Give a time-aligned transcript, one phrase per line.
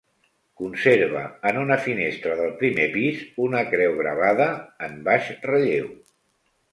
[0.59, 1.19] Conserva,
[1.49, 3.19] en una finestra del primer pis,
[3.49, 4.49] una creu gravada
[4.89, 5.93] en baix relleu.